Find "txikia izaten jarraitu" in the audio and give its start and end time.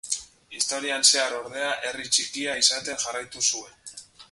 2.15-3.47